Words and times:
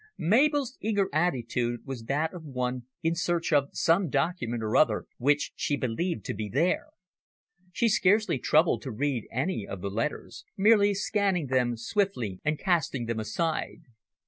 Mabel's 0.17 0.79
eager 0.81 1.09
attitude 1.13 1.85
was 1.85 2.05
that 2.05 2.33
of 2.33 2.43
one 2.43 2.87
in 3.03 3.13
search 3.13 3.53
of 3.53 3.69
some 3.73 4.09
document 4.09 4.63
or 4.63 4.75
other 4.75 5.05
which 5.19 5.51
she 5.55 5.77
believed 5.77 6.25
to 6.25 6.33
be 6.33 6.49
there. 6.49 6.87
She 7.71 7.87
scarcely 7.87 8.39
troubled 8.39 8.81
to 8.81 8.89
read 8.89 9.27
any 9.31 9.67
of 9.67 9.79
the 9.81 9.91
letters, 9.91 10.43
merely 10.57 10.95
scanning 10.95 11.45
them 11.45 11.77
swiftly 11.77 12.41
and 12.43 12.57
casting 12.57 13.05
them 13.05 13.19
aside. 13.19 13.83